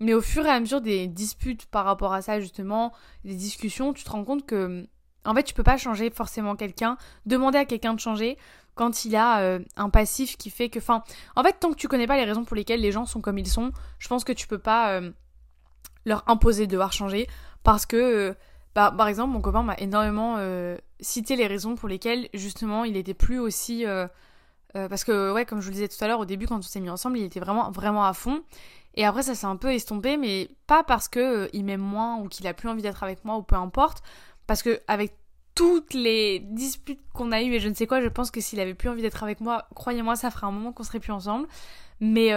[0.00, 2.92] mais au fur et à mesure des disputes par rapport à ça justement
[3.24, 4.86] des discussions tu te rends compte que
[5.24, 6.96] en fait tu peux pas changer forcément quelqu'un.
[7.26, 8.38] Demander à quelqu'un de changer
[8.74, 11.04] quand il a euh, un passif qui fait que enfin
[11.36, 13.38] en fait tant que tu connais pas les raisons pour lesquelles les gens sont comme
[13.38, 15.12] ils sont je pense que tu peux pas euh,
[16.04, 17.28] leur imposer de devoir changer
[17.62, 18.36] parce que
[18.74, 22.96] bah, par exemple, mon copain m'a énormément euh, cité les raisons pour lesquelles, justement, il
[22.96, 23.84] était plus aussi.
[23.86, 24.06] Euh,
[24.76, 26.58] euh, parce que, ouais, comme je vous le disais tout à l'heure, au début, quand
[26.58, 28.42] on s'est mis ensemble, il était vraiment, vraiment à fond.
[28.94, 32.28] Et après, ça s'est un peu estompé, mais pas parce que il m'aime moins ou
[32.28, 34.02] qu'il a plus envie d'être avec moi ou peu importe.
[34.46, 35.14] Parce que, avec
[35.54, 38.58] toutes les disputes qu'on a eues et je ne sais quoi, je pense que s'il
[38.60, 41.46] avait plus envie d'être avec moi, croyez-moi, ça ferait un moment qu'on serait plus ensemble.
[42.04, 42.32] Mais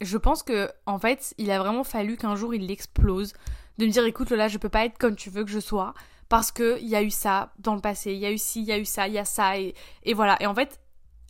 [0.00, 3.34] je pense que, en fait, il a vraiment fallu qu'un jour il l'explose
[3.78, 5.94] de me dire écoute Lola, je peux pas être comme tu veux que je sois
[6.30, 8.62] parce que il y a eu ça dans le passé, il y a eu ci,
[8.62, 10.40] il y a eu ça, il y a ça et, et voilà.
[10.40, 10.80] Et en fait,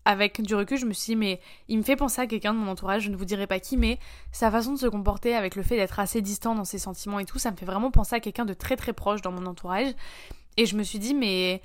[0.04, 2.58] avec du recul, je me suis dit, mais il me fait penser à quelqu'un de
[2.58, 3.98] mon entourage, je ne vous dirai pas qui, mais
[4.32, 7.24] sa façon de se comporter avec le fait d'être assez distant dans ses sentiments et
[7.24, 9.92] tout, ça me fait vraiment penser à quelqu'un de très très proche dans mon entourage.
[10.56, 11.62] Et je me suis dit, mais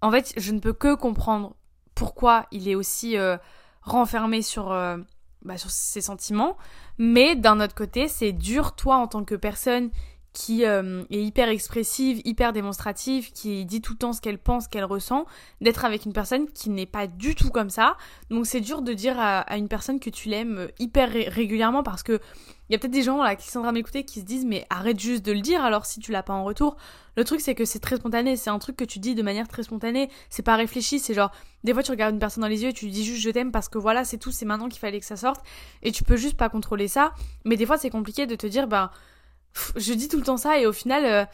[0.00, 1.54] en fait, je ne peux que comprendre
[1.94, 3.36] pourquoi il est aussi euh,
[3.82, 4.96] renfermé sur, euh,
[5.42, 6.56] bah, sur ses sentiments.
[6.98, 9.90] Mais d'un autre côté, c'est dur, toi, en tant que personne
[10.36, 14.68] qui euh, est hyper expressive, hyper démonstrative, qui dit tout le temps ce qu'elle pense,
[14.68, 15.24] qu'elle ressent,
[15.62, 17.96] d'être avec une personne qui n'est pas du tout comme ça.
[18.28, 22.02] Donc c'est dur de dire à, une personne que tu l'aimes euh, hyper régulièrement parce
[22.02, 22.20] que
[22.68, 24.44] il y a peut-être des gens là qui sont en train m'écouter qui se disent
[24.44, 26.76] mais arrête juste de le dire alors si tu l'as pas en retour.
[27.16, 29.48] Le truc c'est que c'est très spontané, c'est un truc que tu dis de manière
[29.48, 31.30] très spontanée, c'est pas réfléchi, c'est genre
[31.64, 33.30] des fois tu regardes une personne dans les yeux et tu lui dis juste je
[33.30, 35.42] t'aime parce que voilà, c'est tout, c'est maintenant qu'il fallait que ça sorte
[35.82, 37.12] et tu peux juste pas contrôler ça.
[37.44, 38.90] Mais des fois c'est compliqué de te dire ben
[39.76, 41.24] je dis tout le temps ça et au final, euh,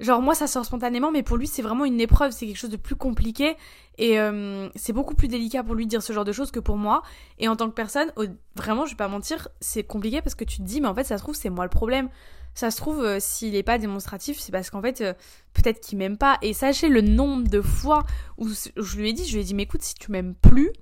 [0.00, 2.70] genre moi ça sort spontanément, mais pour lui c'est vraiment une épreuve, c'est quelque chose
[2.70, 3.56] de plus compliqué
[3.98, 6.76] et euh, c'est beaucoup plus délicat pour lui dire ce genre de choses que pour
[6.76, 7.02] moi.
[7.38, 8.12] Et en tant que personne,
[8.56, 11.04] vraiment je vais pas mentir, c'est compliqué parce que tu te dis mais en fait
[11.04, 12.08] ça se trouve c'est moi le problème.
[12.54, 15.04] Ça se trouve euh, s'il est pas démonstratif, c'est parce qu'en fait
[15.52, 16.38] peut-être qu'il m'aime pas.
[16.42, 18.04] Et sachez le nombre de fois
[18.38, 20.72] où je lui ai dit, je lui ai dit mais écoute si tu m'aimes plus,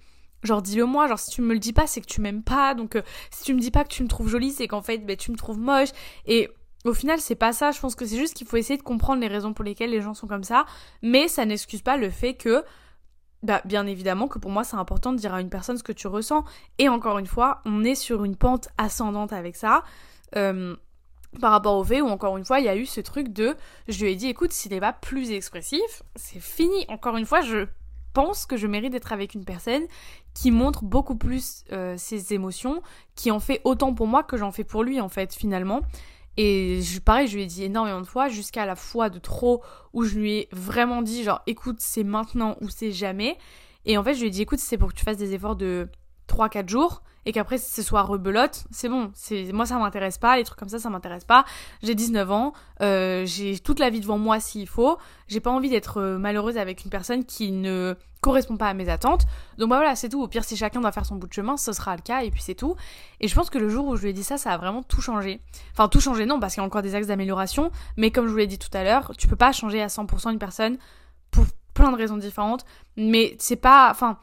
[0.44, 2.74] Genre dis-le moi, genre si tu me le dis pas, c'est que tu m'aimes pas.
[2.74, 2.96] Donc
[3.32, 5.32] si tu me dis pas que tu me trouves jolie, c'est qu'en fait ben, tu
[5.32, 5.88] me trouves moche.
[6.26, 6.48] Et
[6.84, 7.70] au final, c'est pas ça.
[7.70, 10.00] Je pense que c'est juste qu'il faut essayer de comprendre les raisons pour lesquelles les
[10.00, 10.64] gens sont comme ça.
[11.02, 12.62] Mais ça n'excuse pas le fait que,
[13.42, 15.92] bah, bien évidemment, que pour moi, c'est important de dire à une personne ce que
[15.92, 16.44] tu ressens.
[16.78, 19.82] Et encore une fois, on est sur une pente ascendante avec ça.
[20.36, 20.76] Euh,
[21.40, 23.56] par rapport au fait où, encore une fois, il y a eu ce truc de.
[23.88, 26.86] Je lui ai dit, écoute, s'il n'est pas plus expressif, c'est fini.
[26.88, 27.66] Encore une fois, je
[28.14, 29.82] pense que je mérite d'être avec une personne
[30.32, 32.82] qui montre beaucoup plus euh, ses émotions,
[33.14, 35.82] qui en fait autant pour moi que j'en fais pour lui, en fait, finalement.
[36.40, 39.60] Et je, pareil, je lui ai dit énormément de fois, jusqu'à la fois de trop,
[39.92, 43.36] où je lui ai vraiment dit, genre, écoute, c'est maintenant ou c'est jamais.
[43.84, 45.56] Et en fait, je lui ai dit, écoute, c'est pour que tu fasses des efforts
[45.56, 45.88] de
[46.28, 49.10] 3-4 jours et qu'après ce soit rebelote, c'est bon.
[49.12, 51.44] C'est moi ça m'intéresse pas, les trucs comme ça ça m'intéresse pas.
[51.82, 54.96] J'ai 19 ans, euh, j'ai toute la vie devant moi s'il faut.
[55.26, 58.88] J'ai pas envie d'être euh, malheureuse avec une personne qui ne correspond pas à mes
[58.88, 59.26] attentes.
[59.58, 60.22] Donc bah voilà, c'est tout.
[60.22, 62.30] Au pire si chacun doit faire son bout de chemin, ce sera le cas et
[62.30, 62.76] puis c'est tout.
[63.20, 64.82] Et je pense que le jour où je lui ai dit ça, ça a vraiment
[64.82, 65.42] tout changé.
[65.72, 68.30] Enfin tout changé non parce qu'il y a encore des axes d'amélioration, mais comme je
[68.30, 70.78] vous l'ai dit tout à l'heure, tu peux pas changer à 100% une personne
[71.30, 72.64] pour plein de raisons différentes,
[72.96, 74.16] mais c'est pas enfin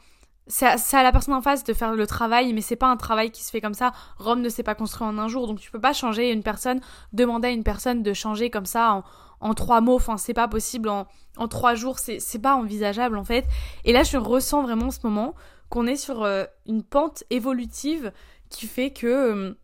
[0.48, 3.30] c'est à, la personne en face de faire le travail, mais c'est pas un travail
[3.30, 3.92] qui se fait comme ça.
[4.18, 6.80] Rome ne s'est pas construit en un jour, donc tu peux pas changer une personne,
[7.12, 9.04] demander à une personne de changer comme ça en,
[9.40, 9.96] en trois mots.
[9.96, 11.06] Enfin, c'est pas possible en,
[11.36, 13.44] en trois jours, c'est pas envisageable en fait.
[13.84, 15.34] Et là, je ressens vraiment en ce moment
[15.68, 18.12] qu'on est sur euh, une pente évolutive
[18.48, 19.06] qui fait que.
[19.06, 19.54] Euh,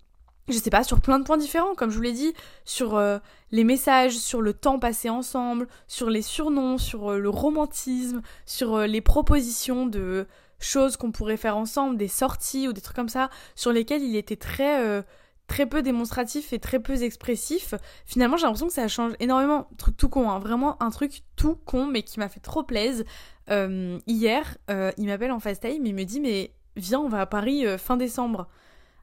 [0.49, 3.21] je sais pas, sur plein de points différents, comme je vous l'ai dit, sur euh,
[3.53, 9.01] les messages, sur le temps passé ensemble, sur les surnoms, sur le romantisme, sur les
[9.01, 10.27] propositions de,
[10.62, 14.16] choses qu'on pourrait faire ensemble, des sorties ou des trucs comme ça, sur lesquels il
[14.16, 15.03] était très, euh,
[15.46, 17.75] très peu démonstratif et très peu expressif,
[18.07, 19.68] finalement j'ai l'impression que ça change énormément.
[19.79, 20.38] Truc tout con, hein.
[20.38, 23.05] vraiment un truc tout con mais qui m'a fait trop plaisir.
[23.51, 27.27] Euh, hier, euh, il m'appelle en FaceTime, il me dit mais viens on va à
[27.27, 28.48] Paris fin décembre.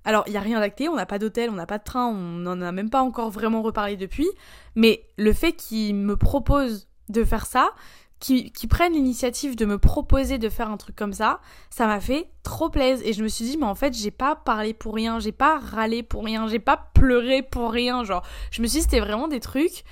[0.05, 2.07] Alors il y a rien d'acté, on n'a pas d'hôtel, on n'a pas de train,
[2.07, 4.29] on n'en a même pas encore vraiment reparlé depuis,
[4.75, 7.71] mais le fait qu'il me propose de faire ça,
[8.19, 12.29] qui, prennent l'initiative de me proposer de faire un truc comme ça, ça m'a fait
[12.43, 13.05] trop plaisir.
[13.07, 15.57] Et je me suis dit, mais en fait, j'ai pas parlé pour rien, j'ai pas
[15.57, 18.03] râlé pour rien, j'ai pas pleuré pour rien.
[18.03, 19.83] Genre, je me suis dit, c'était vraiment des trucs.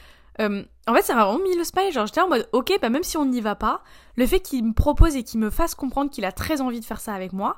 [0.41, 1.91] Euh, en fait, ça m'a vraiment mis le smile.
[1.91, 3.81] Genre, j'étais en mode, ok, bah même si on n'y va pas,
[4.15, 6.85] le fait qu'il me propose et qu'il me fasse comprendre qu'il a très envie de
[6.85, 7.57] faire ça avec moi,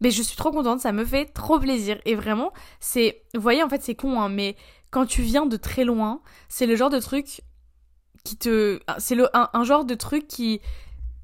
[0.00, 1.98] mais je suis trop contente, ça me fait trop plaisir.
[2.04, 3.22] Et vraiment, c'est.
[3.34, 4.56] Vous voyez, en fait, c'est con, hein, mais
[4.90, 7.42] quand tu viens de très loin, c'est le genre de truc
[8.24, 10.60] qui te c'est le un, genre de truc qui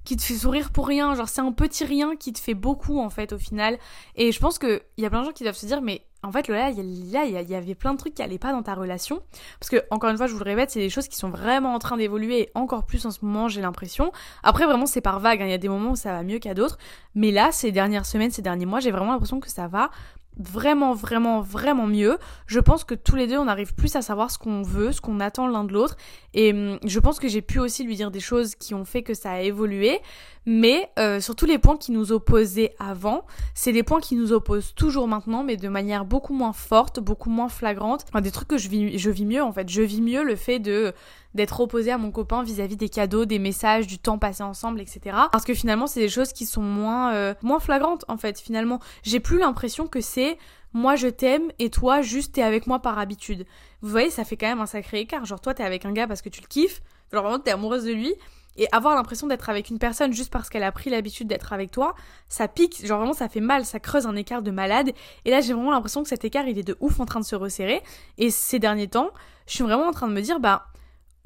[0.05, 1.15] qui te fait sourire pour rien.
[1.15, 3.79] Genre c'est un petit rien qui te fait beaucoup en fait au final.
[4.15, 6.03] Et je pense que il y a plein de gens qui doivent se dire mais
[6.23, 9.21] en fait là il y, avait plein de trucs qui allaient pas dans ta relation.
[9.61, 11.75] Parce que encore une fois je vous le répète c'est des choses qui sont vraiment
[11.75, 14.13] en train d'évoluer encore plus en ce moment j'ai l'impression.
[14.43, 15.47] Après vraiment c'est par vague hein.
[15.47, 16.79] il y a des moments où ça va mieux qu'à d'autres.
[17.15, 19.91] Mais là ces dernières semaines ces derniers mois j'ai vraiment l'impression que ça va
[20.39, 22.19] vraiment, vraiment, vraiment mieux.
[22.47, 25.01] Je pense que tous les deux, on arrive plus à savoir ce qu'on veut, ce
[25.01, 25.97] qu'on attend l'un de l'autre.
[26.35, 29.03] Et hum, je pense que j'ai pu aussi lui dire des choses qui ont fait
[29.03, 30.01] que ça a évolué.
[30.49, 34.33] Mais euh, sur tous les points qui nous opposaient avant, c'est des points qui nous
[34.33, 38.05] opposent toujours maintenant, mais de manière beaucoup moins forte, beaucoup moins flagrante.
[38.09, 39.69] Enfin, des trucs que je vis, je vis mieux en fait.
[39.69, 40.93] Je vis mieux le fait de
[41.37, 45.17] d'être opposé à mon copain vis-à-vis des cadeaux, des messages, du temps passé ensemble, etc.
[45.31, 48.41] Parce que finalement, c'est des choses qui sont moins, euh, moins flagrantes en fait.
[48.41, 50.39] Finalement, j'ai plus l'impression que c'est
[50.73, 53.47] moi je t'aime et toi juste t'es avec moi par habitude.
[53.81, 55.25] Vous voyez, ça fait quand même un sacré écart.
[55.25, 57.85] Genre toi t'es avec un gars parce que tu le kiffes, genre vraiment t'es amoureuse
[57.85, 58.15] de lui.
[58.59, 61.71] Et avoir l'impression d'être avec une personne juste parce qu'elle a pris l'habitude d'être avec
[61.71, 61.95] toi,
[62.31, 64.93] ça pique, genre vraiment ça fait mal, ça creuse un écart de malade.
[65.27, 67.25] Et là j'ai vraiment l'impression que cet écart il est de ouf en train de
[67.27, 67.83] se resserrer.
[68.17, 69.11] Et ces derniers temps,
[69.47, 70.67] je suis vraiment en train de me dire, bah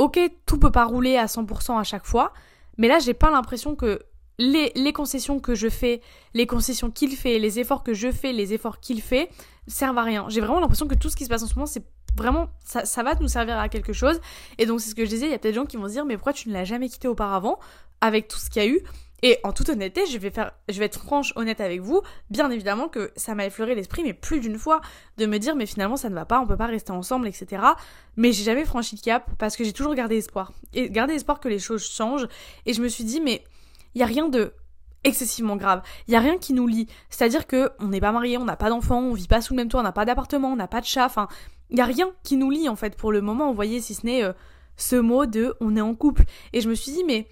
[0.01, 2.33] ok, tout peut pas rouler à 100% à chaque fois,
[2.79, 4.01] mais là, j'ai pas l'impression que
[4.39, 6.01] les, concessions que je fais,
[6.33, 9.29] les concessions qu'il fait, les efforts que je fais, les efforts qu'il fait,
[9.67, 10.25] servent à rien.
[10.31, 11.85] J'ai vraiment l'impression que tout ce qui se passe en ce moment, c'est
[12.17, 14.19] vraiment, ça, ça, va nous servir à quelque chose.
[14.57, 15.87] Et donc, c'est ce que je disais, il y a peut-être des gens qui vont
[15.87, 17.59] se dire, mais pourquoi tu ne l'as jamais quitté auparavant,
[18.01, 18.81] avec tout ce qu'il y a eu?
[19.23, 22.03] Et en toute honnêteté, je vais faire, je vais être franche, honnête avec vous.
[22.31, 24.81] Bien évidemment que ça m'a effleuré l'esprit, mais plus d'une fois,
[25.19, 27.63] de me dire, mais finalement, ça ne va pas, on peut pas rester ensemble, etc.
[28.17, 30.53] Mais j'ai jamais franchi le cap parce que j'ai toujours gardé espoir.
[30.73, 32.29] Et gardé espoir que les choses changent.
[32.67, 33.45] Et je me suis dit, mais
[33.95, 34.55] il y a rien de
[35.05, 35.83] excessivement grave.
[36.09, 36.87] Il y a rien qui nous lie.
[37.09, 39.59] C'est-à-dire que on n'est pas mariés, on n'a pas d'enfants, on vit pas sous le
[39.59, 41.07] même toit, on n'a pas d'appartement, on n'a pas de chat.
[41.07, 41.29] Enfin,
[41.71, 43.49] il y a rien qui nous lie en fait pour le moment.
[43.49, 44.33] Vous voyez, si ce n'est euh,
[44.77, 46.25] ce mot de on est en couple.
[46.53, 47.29] Et je me suis dit, mais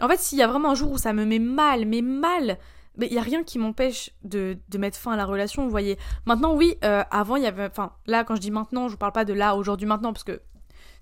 [0.00, 2.58] en fait, s'il y a vraiment un jour où ça me met mal, mais mal,
[3.00, 5.98] il n'y a rien qui m'empêche de, mettre fin à la relation, vous voyez.
[6.26, 7.66] Maintenant, oui, euh, avant, il y avait...
[7.66, 10.24] Enfin, là, quand je dis maintenant, je ne parle pas de là, aujourd'hui, maintenant, parce
[10.24, 10.40] que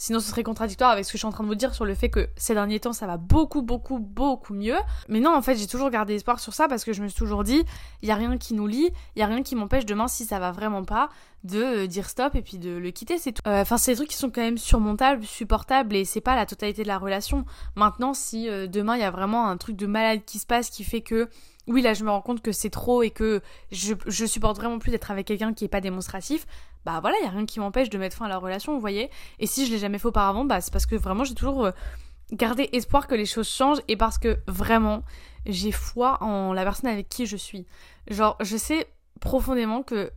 [0.01, 1.85] Sinon, ce serait contradictoire avec ce que je suis en train de vous dire sur
[1.85, 4.79] le fait que ces derniers temps, ça va beaucoup, beaucoup, beaucoup mieux.
[5.11, 7.19] Mais non, en fait, j'ai toujours gardé espoir sur ça parce que je me suis
[7.19, 7.63] toujours dit,
[8.01, 10.25] il y a rien qui nous lie, il y a rien qui m'empêche demain, si
[10.25, 11.11] ça va vraiment pas,
[11.45, 13.43] de euh, dire stop et puis de le quitter, c'est tout.
[13.47, 16.47] Euh, enfin, c'est des trucs qui sont quand même surmontables, supportables et c'est pas la
[16.47, 17.45] totalité de la relation.
[17.77, 20.71] Maintenant, si euh, demain il y a vraiment un truc de malade qui se passe
[20.71, 21.29] qui fait que
[21.67, 24.79] oui, là, je me rends compte que c'est trop et que je, je supporte vraiment
[24.79, 26.47] plus d'être avec quelqu'un qui est pas démonstratif,
[26.85, 28.81] bah voilà, il y a rien qui m'empêche de mettre fin à la relation, vous
[28.81, 29.11] voyez.
[29.39, 31.73] Et si je l'ai jamais fait auparavant, bah c'est parce que vraiment j'ai toujours euh,
[32.33, 35.03] gardé espoir que les choses changent et parce que vraiment
[35.47, 37.67] j'ai foi en la personne avec qui je suis.
[38.09, 38.87] Genre, je sais
[39.21, 40.11] profondément que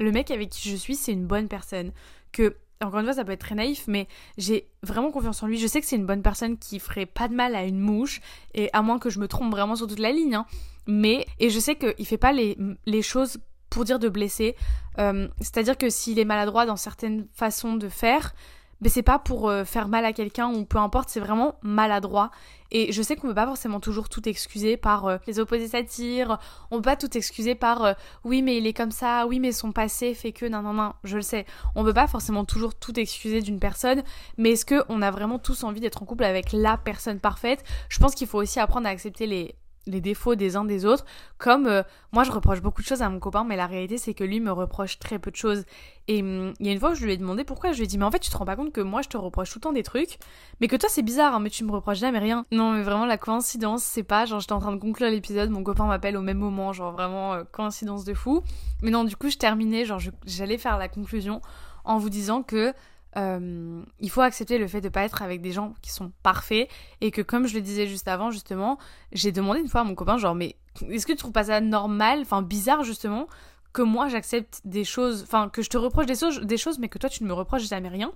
[0.00, 1.92] le mec avec qui je suis, c'est une bonne personne.
[2.32, 5.58] Que encore une fois, ça peut être très naïf, mais j'ai vraiment confiance en lui.
[5.58, 8.20] Je sais que c'est une bonne personne qui ferait pas de mal à une mouche,
[8.54, 10.34] et à moins que je me trompe vraiment sur toute la ligne.
[10.34, 10.46] Hein.
[10.86, 13.38] Mais, et je sais qu'il fait pas les, les choses
[13.72, 14.54] pour dire de blesser.
[14.98, 18.34] Euh, c'est-à-dire que s'il est maladroit dans certaines façons de faire,
[18.82, 22.30] mais c'est pas pour euh, faire mal à quelqu'un ou peu importe, c'est vraiment maladroit.
[22.70, 26.38] Et je sais qu'on peut pas forcément toujours tout excuser par euh, les opposés s'attirent,
[26.70, 29.72] on peut pas tout excuser par oui mais il est comme ça, oui mais son
[29.72, 31.46] passé fait que non non non, je le sais.
[31.74, 34.02] On peut pas forcément toujours tout excuser d'une personne,
[34.36, 37.64] mais est-ce que on a vraiment tous envie d'être en couple avec la personne parfaite?
[37.88, 39.54] Je pense qu'il faut aussi apprendre à accepter les
[39.86, 41.04] les défauts des uns des autres,
[41.38, 44.14] comme euh, moi je reproche beaucoup de choses à mon copain, mais la réalité c'est
[44.14, 45.64] que lui me reproche très peu de choses.
[46.08, 47.86] Et hum, il y a une fois je lui ai demandé pourquoi, je lui ai
[47.86, 49.58] dit mais en fait tu te rends pas compte que moi je te reproche tout
[49.58, 50.18] le temps des trucs,
[50.60, 52.44] mais que toi c'est bizarre, hein, mais tu me reproches jamais rien.
[52.52, 55.62] Non mais vraiment la coïncidence c'est pas, genre j'étais en train de conclure l'épisode, mon
[55.62, 58.42] copain m'appelle au même moment, genre vraiment euh, coïncidence de fou.
[58.82, 61.40] Mais non du coup je terminais, genre j'allais faire la conclusion
[61.84, 62.72] en vous disant que
[63.16, 66.68] euh, il faut accepter le fait de pas être avec des gens qui sont parfaits
[67.00, 68.78] et que comme je le disais juste avant justement,
[69.12, 70.56] j'ai demandé une fois à mon copain genre mais
[70.88, 73.26] est-ce que tu trouves pas ça normal, enfin bizarre justement
[73.72, 76.88] que moi j'accepte des choses, enfin que je te reproche des choses, des choses, mais
[76.88, 78.12] que toi tu ne me reproches jamais rien?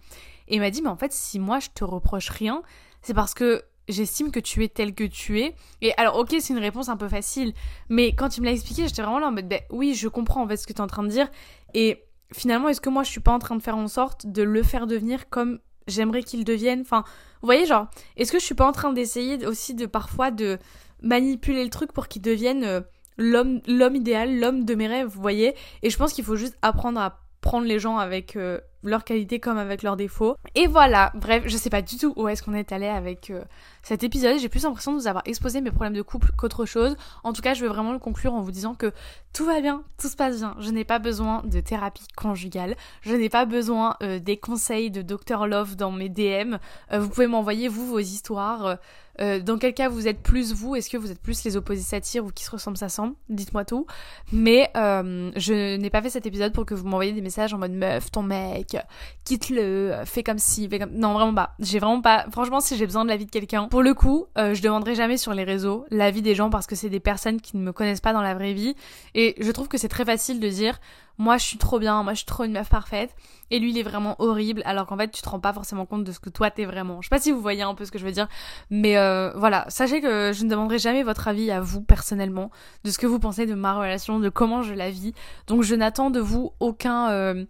[0.49, 2.63] Et il m'a dit, mais en fait, si moi je te reproche rien,
[3.03, 5.55] c'est parce que j'estime que tu es tel que tu es.
[5.81, 7.55] Et alors, ok, c'est une réponse un peu facile,
[7.89, 10.43] mais quand il me l'a expliqué, j'étais vraiment là en mode, ben oui, je comprends
[10.43, 11.29] en fait ce que tu es en train de dire.
[11.75, 14.43] Et finalement, est-ce que moi je suis pas en train de faire en sorte de
[14.43, 16.81] le faire devenir comme j'aimerais qu'il devienne?
[16.81, 17.05] Enfin,
[17.43, 20.59] vous voyez, genre, est-ce que je suis pas en train d'essayer aussi de parfois de
[21.03, 22.81] manipuler le truc pour qu'il devienne euh,
[23.19, 25.55] l'homme l'homme idéal, l'homme de mes rêves, vous voyez?
[25.83, 29.41] Et je pense qu'il faut juste apprendre à prendre les gens avec euh, leurs qualités
[29.41, 30.37] comme avec leurs défauts.
[30.55, 33.43] Et voilà, bref, je sais pas du tout où est-ce qu'on est allé avec euh,
[33.83, 34.39] cet épisode.
[34.39, 36.97] J'ai plus l'impression de vous avoir exposé mes problèmes de couple qu'autre chose.
[37.25, 38.93] En tout cas, je veux vraiment le conclure en vous disant que
[39.33, 40.57] tout va bien, tout se passe bien.
[40.61, 42.77] Je n'ai pas besoin de thérapie conjugale.
[43.03, 46.57] Je n'ai pas besoin euh, des conseils de Dr Love dans mes DM.
[46.93, 48.79] vous pouvez m'envoyer vous vos histoires.
[49.19, 50.77] dans quel cas vous êtes plus vous?
[50.77, 53.87] Est-ce que vous êtes plus les opposés s'attirent ou qui se ressemblent s'assemblent Dites-moi tout.
[54.33, 57.73] Mais je n'ai pas fait cet épisode pour que vous m'envoyiez des messages en mode
[57.73, 58.76] meuf, ton mec,
[59.25, 60.93] quitte-le, fais comme si, fais comme...
[60.93, 61.55] Non, vraiment pas.
[61.59, 62.27] J'ai vraiment pas...
[62.31, 65.17] Franchement, si j'ai besoin de l'avis de quelqu'un, pour le coup, euh, je demanderai jamais
[65.17, 68.01] sur les réseaux l'avis des gens parce que c'est des personnes qui ne me connaissent
[68.01, 68.75] pas dans la vraie vie.
[69.15, 70.79] Et je trouve que c'est très facile de dire,
[71.19, 73.15] moi je suis trop bien, moi je suis trop une meuf parfaite,
[73.51, 76.05] et lui il est vraiment horrible, alors qu'en fait tu te rends pas forcément compte
[76.05, 77.01] de ce que toi t'es vraiment.
[77.01, 78.29] Je sais pas si vous voyez un peu ce que je veux dire,
[78.71, 82.51] mais euh, voilà, sachez que je ne demanderai jamais votre avis à vous personnellement,
[82.85, 85.15] de ce que vous pensez de ma relation, de comment je la vis,
[85.47, 87.11] donc je n'attends de vous aucun...
[87.11, 87.45] Euh,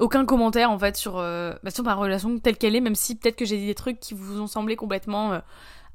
[0.00, 3.16] aucun commentaire en fait sur, euh, bah, sur ma relation telle qu'elle est, même si
[3.16, 5.38] peut-être que j'ai dit des trucs qui vous ont semblé complètement euh,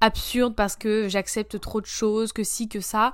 [0.01, 3.13] absurdes parce que j'accepte trop de choses, que si, que ça.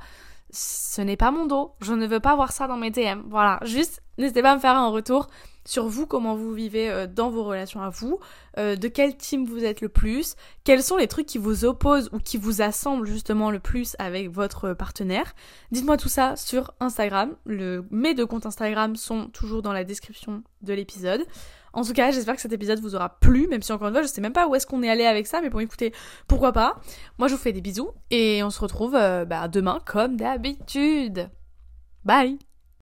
[0.51, 3.21] Ce n'est pas mon dos, je ne veux pas voir ça dans mes DM.
[3.29, 5.27] Voilà, juste n'hésitez pas à me faire un retour
[5.65, 8.19] sur vous, comment vous vivez euh, dans vos relations à vous,
[8.57, 12.09] euh, de quel team vous êtes le plus, quels sont les trucs qui vous opposent
[12.11, 15.33] ou qui vous assemblent justement le plus avec votre partenaire.
[15.71, 17.35] Dites-moi tout ça sur Instagram.
[17.45, 21.25] Le, mes deux comptes Instagram sont toujours dans la description de l'épisode.
[21.73, 24.01] En tout cas, j'espère que cet épisode vous aura plu, même si encore une fois,
[24.01, 25.93] je sais même pas où est-ce qu'on est allé avec ça, mais pour écouter,
[26.27, 26.79] pourquoi pas.
[27.17, 31.29] Moi, je vous fais des bisous et on se retrouve euh, bah, demain comme d'habitude.
[32.03, 32.39] Bye